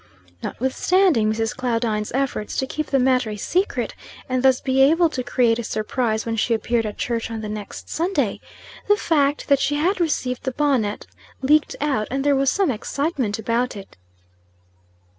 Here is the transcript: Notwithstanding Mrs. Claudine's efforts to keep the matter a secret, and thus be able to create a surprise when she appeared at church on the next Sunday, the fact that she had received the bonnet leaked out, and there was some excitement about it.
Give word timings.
Notwithstanding 0.41 1.31
Mrs. 1.31 1.55
Claudine's 1.55 2.11
efforts 2.15 2.57
to 2.57 2.65
keep 2.65 2.87
the 2.87 2.97
matter 2.97 3.29
a 3.29 3.37
secret, 3.37 3.93
and 4.27 4.41
thus 4.41 4.59
be 4.59 4.81
able 4.81 5.09
to 5.09 5.21
create 5.23 5.59
a 5.59 5.63
surprise 5.63 6.25
when 6.25 6.35
she 6.37 6.55
appeared 6.55 6.87
at 6.87 6.97
church 6.97 7.29
on 7.29 7.41
the 7.41 7.47
next 7.47 7.87
Sunday, 7.87 8.41
the 8.87 8.97
fact 8.97 9.47
that 9.47 9.59
she 9.59 9.75
had 9.75 10.01
received 10.01 10.41
the 10.43 10.53
bonnet 10.53 11.05
leaked 11.43 11.75
out, 11.79 12.07
and 12.09 12.23
there 12.23 12.35
was 12.35 12.49
some 12.49 12.71
excitement 12.71 13.37
about 13.37 13.75
it. 13.75 13.95